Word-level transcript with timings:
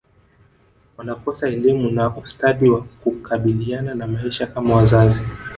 wanakosa 0.97 1.47
elimu 1.47 1.89
na 1.91 2.17
ustadi 2.17 2.69
wa 2.69 2.81
kukabiliana 2.81 3.95
na 3.95 4.07
maisha 4.07 4.47
kama 4.47 4.75
wazazi 4.75 5.21